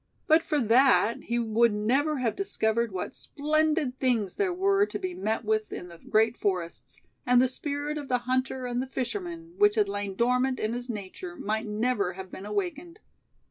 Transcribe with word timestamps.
But 0.25 0.41
for 0.41 0.59
that 0.59 1.25
he 1.25 1.37
would 1.37 1.71
never 1.71 2.17
have 2.17 2.35
discovered 2.35 2.91
what 2.91 3.13
splendid 3.13 3.99
things 3.99 4.33
there 4.37 4.51
were 4.51 4.83
to 4.87 4.97
be 4.97 5.13
met 5.13 5.45
with 5.45 5.71
in 5.71 5.89
the 5.89 5.99
great 5.99 6.35
forests; 6.39 7.01
and 7.23 7.39
the 7.39 7.47
spirit 7.47 7.99
of 7.99 8.07
the 8.07 8.17
hunter 8.25 8.65
and 8.65 8.81
the 8.81 8.87
fisherman, 8.87 9.53
which 9.59 9.75
had 9.75 9.87
lain 9.87 10.15
dormant 10.15 10.59
in 10.59 10.73
his 10.73 10.89
nature, 10.89 11.35
might 11.35 11.67
never 11.67 12.13
have 12.13 12.31
been 12.31 12.47
awakened. 12.47 12.97